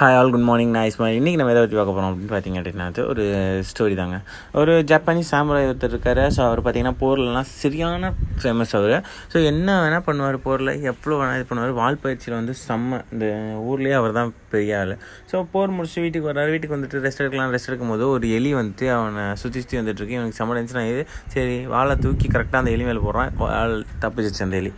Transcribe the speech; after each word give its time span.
Hi 0.00 0.14
all 0.18 0.30
good 0.34 0.44
morning 0.48 0.70
நான் 0.74 0.86
இஸ்மாயில் 0.90 1.16
இன்றைக்கி 1.18 1.38
நம்ம 1.38 1.52
எதை 1.52 1.62
பற்றி 1.62 1.76
பார்க்க 1.78 1.94
போகிறோம் 1.94 2.10
அப்படின்னு 2.10 2.32
பார்த்தீங்க 2.34 2.58
அப்படின்னா 2.60 2.84
அது 2.90 3.00
ஒரு 3.12 3.24
ஸ்டோரி 3.70 3.94
தாங்க. 3.98 4.18
ஒரு 4.60 4.74
ஜப்பானீஸ் 4.90 5.32
சாமுராய் 5.32 5.66
ஒருத்தர் 5.70 5.92
இருக்கார். 5.94 6.20
ஸோ 6.36 6.40
அவர் 6.46 6.60
பார்த்தீங்கன்னா 6.66 6.94
போர்லலாம் 7.02 7.48
சரியான 7.62 8.10
ஃபேமஸ் 8.42 8.72
அவர். 8.78 8.94
ஸோ 9.32 9.36
என்ன 9.50 9.74
வேணால் 9.82 10.04
பண்ணுவார் 10.06 10.38
போரில் 10.46 10.72
எவ்வளோ 10.92 11.18
வேணால் 11.22 11.36
இது 11.40 11.46
பண்ணுவார். 11.50 11.74
வால் 11.80 12.00
பயிற்சியில் 12.04 12.36
வந்து 12.38 12.54
செம்ம 12.62 13.00
இந்த 13.16 13.26
ஊர்லேயே 13.72 13.98
அவர் 14.00 14.16
தான் 14.20 14.32
பெரிய 14.54 14.78
ஆள். 14.80 14.94
ஸோ 15.32 15.44
போர் 15.52 15.76
முடிச்சு 15.76 15.98
வீட்டுக்கு 16.04 16.30
வர்றாரு. 16.30 16.54
வீட்டுக்கு 16.54 16.76
வந்துட்டு 16.78 17.02
ரெஸ்ட் 17.08 17.22
எடுக்கலாம் 17.24 17.52
ரெஸ்ட் 17.56 17.70
எடுக்கும்போது 17.72 18.06
ஒரு 18.14 18.32
எலி 18.38 18.52
வந்துட்டு 18.60 18.88
அவனை 18.96 19.26
சுற்றி 19.42 19.64
சுற்றி 19.64 19.80
வந்துட்டுருக்கு. 19.80 20.16
இவனுக்கு 20.20 20.40
செம்ம 20.40 20.58
டென்ஷன் 20.60 20.82
ஆகிது 20.84 21.04
சரி 21.36 21.58
வாழை 21.74 21.96
தூக்கி 22.06 22.30
கரெக்டாக 22.36 22.62
அந்த 22.64 22.74
எலி 22.78 22.86
மேலே 22.90 23.04
போடுறான். 23.08 23.32
வால் 23.44 23.76
தப்பிச்சிச்சு 24.06 24.44
அந்த 24.48 24.58
எலி. 24.62 24.74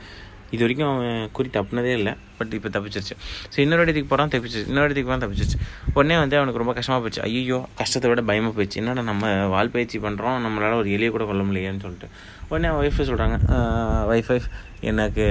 இது 0.54 0.62
வரைக்கும் 0.64 0.90
அவன் 0.90 1.30
குறி 1.36 1.48
தப்புனதே 1.56 1.92
இல்லை 2.00 2.12
பட் 2.38 2.52
இப்போ 2.58 2.68
தப்பிச்சிருச்சு. 2.74 3.14
ஸோ 3.52 3.58
இன்னொரு 3.64 3.82
இடத்துக்கு 3.84 4.10
போகிறான் 4.12 4.32
தப்பிச்சிருச்சு. 4.34 4.70
இன்னொரு 4.72 4.86
இடத்துக்கு 4.88 5.08
போகிறான் 5.10 5.24
தப்பிச்சிருச்சு. 5.24 5.58
உடனே 5.96 6.16
வந்து 6.22 6.36
அவனுக்கு 6.40 6.60
ரொம்ப 6.62 6.74
கஷ்டமாக 6.79 7.02
போச்சு. 7.04 7.20
ஐயோ 7.29 7.58
கஷ்டத்தை 7.80 8.08
விட 8.10 8.22
பயமாக 8.30 8.52
போயிடுச்சு. 8.57 8.79
என்னடா 8.82 9.02
நம்ம 9.10 9.32
வால் 9.54 9.72
பயிற்சி 9.76 9.98
பண்ணுறோம் 10.07 10.38
நம்மளால் 10.46 10.79
ஒரு 10.82 10.90
எலியை 10.96 11.10
கூட 11.16 11.26
கொல்ல 11.30 11.44
முடியலையேன்னு 11.48 11.84
சொல்லிட்டு. 11.86 12.08
உடனே 12.50 12.68
அவன் 12.70 12.82
ஒய்ஃபை 12.84 13.04
சொல்கிறாங்க 13.10 13.36
ஒய்ஃப் 14.12 14.30
ஒய்ஃப் 14.34 14.48
எனக்கு 14.90 15.24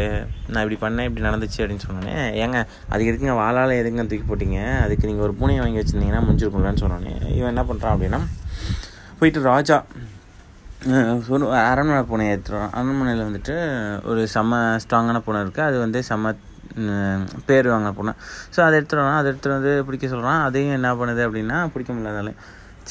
நான் 0.52 0.62
இப்படி 0.64 0.78
பண்ணேன் 0.84 1.08
இப்படி 1.08 1.24
நடந்துச்சு 1.28 1.60
அப்படின்னு 1.62 1.86
சொன்னோன்னே 1.88 2.16
ஏங்க 2.44 2.60
அதுக்கு 2.92 3.10
எதுக்குங்க 3.12 3.36
வாழால் 3.42 3.74
எதுங்க 3.82 4.06
தூக்கி 4.12 4.26
போட்டிங்க? 4.30 4.60
அதுக்கு 4.86 5.10
நீங்கள் 5.10 5.26
ஒரு 5.28 5.36
பூனையை 5.42 5.62
வாங்கி 5.64 5.80
வச்சுருந்தீங்கன்னா 5.82 6.24
முடிஞ்சிருக்கும்லன்னு 6.28 6.84
சொன்னோன்னே 6.84 7.14
இவன் 7.40 7.52
என்ன 7.54 7.66
பண்ணுறான் 7.72 7.94
அப்படின்னா 7.96 8.22
போயிட்டு 9.20 9.42
ராஜா 9.52 9.78
ஒரு 11.34 11.46
அரண்மனை 11.56 12.04
பூனை 12.04 12.26
ஏற்றுறோம் 12.34 12.70
அரண்மனையில் 12.78 13.28
வந்துட்டு 13.28 13.56
ஒரு 14.04 14.28
செம்ம 14.34 14.62
ஸ்ட்ராங்கான 14.84 15.20
பூனை 15.20 15.42
இருக்குது 15.42 15.68
அது 15.68 15.78
வந்து 15.80 16.00
செம்ம 16.10 16.32
பேர் 17.46 17.68
வாங்கின 17.72 17.92
பூனை. 17.92 18.14
ஸோ 18.56 18.60
அதை 18.66 18.74
எடுத்துகிட்டு 18.80 19.04
வரான் 19.04 19.20
அதை 19.20 19.32
எடுத்துகிட்டு 19.32 19.58
வந்து 19.58 19.84
பிடிக்க 19.86 20.08
சொல்கிறான் 20.08 20.42
அதையும் 20.48 20.74
என்ன 20.74 20.96
பண்ணுது 20.96 21.22
அப்படின்னா 21.28 21.72
பிடிக்க 21.74 21.94
முடியாதாலே 21.94 22.34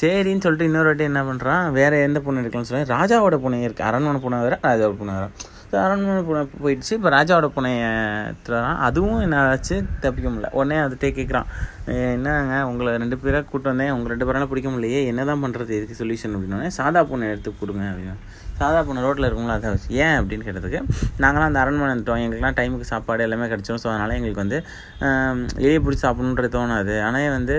சரின்னு 0.01 0.43
சொல்லிட்டு 0.45 0.67
இன்னொரு 0.69 0.89
வாட்டி 0.89 1.03
என்ன 1.03 1.21
பண்ணுறான் 1.23 1.71
வேறு 1.71 1.97
எந்த 2.07 2.19
பூனை 2.19 2.43
எடுக்கலாம்னு 2.43 2.69
சொல்லி 2.71 2.91
ராஜாவோட 2.93 3.37
பூனை 3.37 3.59
இருக்குது 3.67 3.87
அரண்மனை 3.89 4.21
பூனை 4.21 4.39
வேறு 4.39 4.59
ராஜாவோட 4.63 4.97
பூனை 4.97 5.13
வேறு. 5.17 5.29
அரண்மனை 5.83 6.21
பூனை 6.27 6.41
போயிடுச்சு. 6.63 6.91
இப்போ 6.97 7.09
ராஜாவோட 7.15 7.47
பூனையை 7.55 7.85
எடுத்துகிறான் 8.29 8.79
அதுவும் 8.87 9.21
என்ன 9.25 9.37
ஆச்சு 9.51 9.75
தப்பிக்க 10.03 10.27
முடியல. 10.29 10.49
உடனே 10.59 10.77
அதுகிட்டே 10.85 11.09
கேட்குறான் 11.17 11.47
என்னங்க? 12.13 12.57
உங்களை 12.69 12.91
ரெண்டு 13.03 13.17
பேராக 13.23 13.45
கூட்டு 13.51 13.71
வந்தேன். 13.71 13.93
உங்கள் 13.95 14.13
ரெண்டு 14.13 14.27
பேரால 14.29 14.47
பிடிக்க 14.51 14.69
முடியலையே. 14.73 15.01
என்ன 15.11 15.25
தான் 15.31 15.43
பண்ணுறது 15.45 15.73
இதுக்கு 15.79 15.99
சொல்யூஷன் 16.01 16.35
அப்படின்னோடனே 16.37 16.71
சாதா 16.79 17.03
பூனை 17.11 17.31
எடுத்து 17.33 17.53
கொடுங்க 17.61 17.85
அப்படின்னு. 17.91 18.15
சாதா 18.59 18.79
பூனை 18.87 19.03
ரோட்டில் 19.07 19.27
இருக்குங்களா? 19.27 19.57
அதை 19.59 19.69
வச்சு 19.75 19.89
ஏன்? 20.03 20.17
அப்படின்னு 20.21 20.47
கேட்டதுக்கு 20.47 20.81
நாங்களாம் 21.23 21.49
அந்த 21.49 21.61
அரண்மனை 21.63 21.91
வந்துட்டோம் 21.93 22.21
எங்களுக்குலாம் 22.23 22.59
டைமுக்கு 22.59 22.91
சாப்பாடு 22.93 23.25
எல்லாமே 23.27 23.47
கிடச்சோம் 23.53 23.81
ஸோ 23.83 23.89
அதனால் 23.93 24.17
எங்களுக்கு 24.19 24.43
வந்து 24.45 24.59
எலியை 25.65 25.81
பிடிச்சி 25.85 26.05
சாப்பிட்ணுன்றது 26.07 26.55
தோணாது. 26.57 26.95
ஆனால் 27.07 27.35
வந்து 27.39 27.57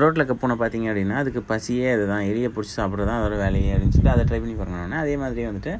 ரோட்டில் 0.00 0.20
இருக்க 0.20 0.34
பூனை 0.40 0.54
பார்த்தீங்க 0.60 0.86
அப்படின்னா 0.90 1.16
அதுக்கு 1.22 1.40
பசியே 1.48 1.88
அதுதான். 1.94 2.22
எலியை 2.30 2.48
பிடிச்சி 2.54 2.74
சாப்பிட்றது 2.78 3.08
தான் 3.10 3.18
அதோட 3.20 3.36
வேலையே 3.42 3.72
அப்படின்னு 3.74 3.94
சொல்லிட்டு 3.94 4.14
அதை 4.14 4.22
ட்ரை 4.28 4.38
பண்ணி 4.42 4.54
பார்க்கணும் 4.58 5.00
அதே 5.00 5.14
மாதிரி 5.22 5.42
வந்துட்டு 5.48 5.72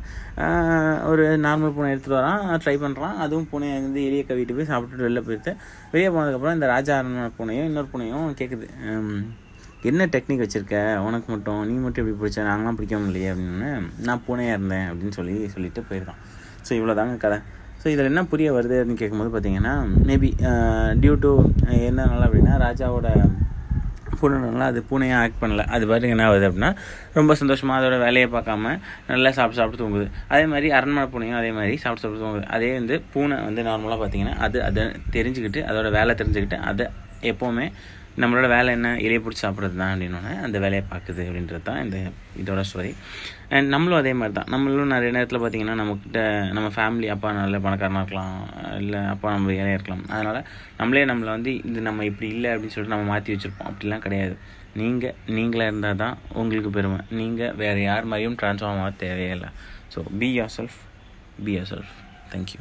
ஒரு 1.10 1.24
நார்மல் 1.46 1.74
பூனை 1.76 1.90
எடுத்துகிட்டு 1.92 2.18
வரான் 2.20 2.42
ட்ரை 2.64 2.74
பண்ணுறான் 2.82 3.16
அதுவும் 3.24 3.48
பூனையை 3.52 3.76
வந்து 3.86 4.02
எலியை 4.08 4.24
கவிட்டு 4.30 4.56
போய் 4.58 4.70
சாப்பிட்டுட்டு 4.72 5.06
வெளில 5.06 5.22
போயிட்டு 5.28 5.52
வெளியே 5.94 6.10
போனதுக்கப்புறம் 6.16 6.56
இந்த 6.58 6.68
ராஜா 6.74 6.96
பூனையும் 7.38 7.68
இன்னொரு 7.70 7.90
பூனையும் 7.94 8.28
கேட்குது 8.40 8.68
என்ன 9.90 10.02
டெக்னிக் 10.14 10.42
வச்சுருக்க? 10.42 10.76
உனக்கு 11.06 11.28
மட்டும் 11.32 11.60
நீ 11.68 11.72
மட்டும் 11.84 12.02
எப்படி 12.02 12.18
பிடிச்ச? 12.18 12.40
நாங்களாம் 12.48 12.76
பிடிக்க 12.78 12.96
முடியலையே 12.98 13.30
அப்படின்னு 13.32 13.70
நான் 14.08 14.22
பூனையாக 14.26 14.56
இருந்தேன் 14.56 14.86
அப்படின்னு 14.90 15.14
சொல்லி 15.16 15.34
சொல்லிட்டு 15.54 15.80
போயிருக்கான். 15.88 16.20
ஸோ 16.66 16.70
இவ்வளோ 16.78 16.94
தாங்க 16.98 17.16
கதை. 17.24 17.38
ஸோ 17.80 17.86
இதில் 17.92 18.10
என்ன 18.10 18.22
புரிய 18.32 18.48
வருது 18.56 18.76
அப்படின்னு 18.80 19.00
கேட்கும்போது 19.00 19.32
பார்த்தீங்கன்னா 19.34 19.72
மேபி 20.08 20.28
டியூ 21.02 21.14
டு 21.24 21.32
என்னனால 21.88 22.26
அப்படின்னா 22.28 22.54
ராஜாவோட 22.66 23.08
பூனைனால 24.22 24.66
அது 24.72 24.80
பூனையாக 24.90 25.22
ஆக்ட் 25.24 25.40
பண்ணல. 25.42 25.62
அது 25.74 25.84
பாட்டுக்கு 25.90 26.14
என்ன 26.16 26.26
ஆகுது 26.30 26.46
அப்படின்னா 26.48 26.70
ரொம்ப 27.18 27.34
சந்தோஷமாக 27.42 27.78
அதோட 27.80 27.98
வேலையை 28.04 28.28
பார்க்காம 28.36 28.74
நல்லா 29.12 29.32
சாப்பிட்டு 29.38 29.60
சாப்பிட்டு 29.60 29.82
தூங்குது. 29.84 30.06
அதே 30.32 30.44
மாதிரி 30.52 30.70
அரண்மனை 30.78 31.06
பூனையும் 31.14 31.40
அதே 31.40 31.52
மாதிரி 31.58 31.74
சாப்பிட்டு 31.84 32.04
சாப்பிட்டு 32.04 32.24
தூங்குது. 32.26 32.46
அதே 32.56 32.70
வந்து 32.78 32.96
பூனை 33.14 33.38
வந்து 33.48 33.62
நார்மலாக 33.70 33.98
பார்த்தீங்கன்னா 34.02 34.36
அது 34.46 34.58
அதை 34.68 34.84
தெரிஞ்சுக்கிட்டு 35.16 35.62
அதோட 35.70 35.90
வேலை 35.98 36.14
தெரிஞ்சுக்கிட்டு 36.22 36.60
அதை 36.70 36.86
எப்போவுமே 37.32 37.66
நம்மளோட 38.20 38.46
வேலை 38.54 38.70
என்ன? 38.76 38.88
இலையை 39.04 39.20
பிடிச்சி 39.24 39.42
சாப்பிட்றது 39.44 39.76
தான் 39.80 39.92
அப்படின்னோடனே 39.92 40.32
அந்த 40.46 40.56
வேலையை 40.64 40.82
பார்க்குது 40.90 41.22
அப்படின்றது 41.28 41.62
தான் 41.68 41.80
இந்த 41.84 41.98
இதோட 42.42 42.62
ஸ்டோரி 42.70 42.90
அண்ட் 43.56 43.68
நம்மளும் 43.74 44.00
அதே 44.00 44.12
மாதிரி 44.20 44.34
தான் 44.38 44.50
நம்மளும் 44.54 44.92
நிறைய 44.94 45.10
நேரத்தில் 45.16 45.40
பார்த்திங்கன்னா 45.42 45.76
நம்மக்கிட்ட 45.80 46.20
நம்ம 46.56 46.68
ஃபேமிலி 46.76 47.08
அப்பா 47.14 47.30
நல்ல 47.38 47.58
பணக்காரனாக 47.66 48.02
இருக்கலாம் 48.04 48.34
இல்லை 48.82 49.00
அப்பா 49.12 49.30
நம்ம 49.36 49.52
ஏழையாக 49.60 49.78
இருக்கலாம். 49.78 50.04
அதனால் 50.14 50.40
நம்மளே 50.80 51.04
நம்மளை 51.10 51.30
வந்து 51.36 51.52
இது 51.70 51.86
நம்ம 51.88 52.04
இப்படி 52.10 52.28
இல்லை 52.36 52.50
அப்படின்னு 52.54 52.74
சொல்லிட்டு 52.74 52.96
நம்ம 52.96 53.08
மாற்றி 53.12 53.34
வச்சுருப்போம். 53.34 53.70
அப்படிலாம் 53.70 54.04
கிடையாது. 54.06 54.36
நீங்கள் 54.82 55.16
நீங்களாக 55.36 55.70
இருந்தால் 55.70 56.02
தான் 56.04 56.18
உங்களுக்கு 56.40 56.72
பெருமை. 56.78 57.00
நீங்கள் 57.20 57.54
வேறு 57.62 57.82
யார் 57.90 58.10
மாதிரியும் 58.12 58.38
ட்ரான்ஸ்ஃபார்ம் 58.42 58.82
ஆக 58.84 58.92
தேவையே 59.04 59.32
இல்லை 59.38 59.50
so 59.94 60.02
be 60.20 60.30
yourself 60.58 60.78
be 61.46 61.54
yourself 61.72 61.94
thank you 62.34 62.60